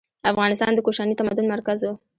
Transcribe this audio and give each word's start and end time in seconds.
افغانستان 0.31 0.71
د 0.75 0.79
کوشاني 0.87 1.13
تمدن 1.19 1.45
مرکز 1.53 1.79
و. 1.83 1.93